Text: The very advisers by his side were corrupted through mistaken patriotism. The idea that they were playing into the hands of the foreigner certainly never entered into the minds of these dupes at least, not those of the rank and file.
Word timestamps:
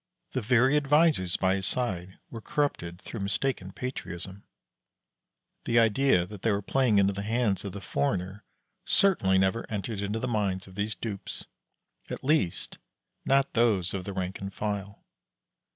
The 0.31 0.41
very 0.41 0.77
advisers 0.77 1.37
by 1.37 1.53
his 1.57 1.67
side 1.67 2.17
were 2.31 2.41
corrupted 2.41 2.99
through 2.99 3.19
mistaken 3.19 3.71
patriotism. 3.71 4.41
The 5.65 5.77
idea 5.77 6.25
that 6.25 6.41
they 6.41 6.51
were 6.51 6.63
playing 6.63 6.97
into 6.97 7.13
the 7.13 7.21
hands 7.21 7.63
of 7.65 7.73
the 7.73 7.81
foreigner 7.81 8.43
certainly 8.83 9.37
never 9.37 9.63
entered 9.69 10.01
into 10.01 10.17
the 10.17 10.27
minds 10.27 10.65
of 10.65 10.73
these 10.73 10.95
dupes 10.95 11.45
at 12.09 12.23
least, 12.23 12.79
not 13.25 13.53
those 13.53 13.93
of 13.93 14.05
the 14.05 14.13
rank 14.13 14.41
and 14.41 14.51
file. 14.51 15.05